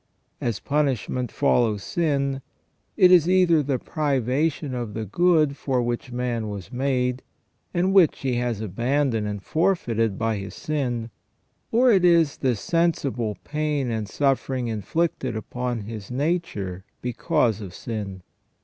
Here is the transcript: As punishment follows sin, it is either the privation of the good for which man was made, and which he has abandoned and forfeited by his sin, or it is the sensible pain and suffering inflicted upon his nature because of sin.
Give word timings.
As 0.41 0.59
punishment 0.59 1.31
follows 1.31 1.83
sin, 1.83 2.41
it 2.97 3.11
is 3.11 3.29
either 3.29 3.61
the 3.61 3.77
privation 3.77 4.73
of 4.73 4.95
the 4.95 5.05
good 5.05 5.55
for 5.55 5.79
which 5.83 6.11
man 6.11 6.49
was 6.49 6.71
made, 6.73 7.21
and 7.71 7.93
which 7.93 8.21
he 8.21 8.37
has 8.37 8.61
abandoned 8.61 9.27
and 9.27 9.43
forfeited 9.43 10.17
by 10.17 10.37
his 10.37 10.55
sin, 10.55 11.11
or 11.71 11.91
it 11.91 12.03
is 12.03 12.37
the 12.37 12.55
sensible 12.55 13.37
pain 13.43 13.91
and 13.91 14.09
suffering 14.09 14.67
inflicted 14.69 15.35
upon 15.35 15.81
his 15.81 16.09
nature 16.09 16.83
because 17.03 17.61
of 17.61 17.71
sin. 17.71 18.23